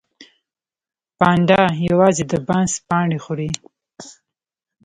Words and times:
پاندا 1.19 1.61
یوازې 1.89 2.23
د 2.31 2.33
بانس 2.47 2.73
پاڼې 2.87 3.19
خوري 3.23 3.49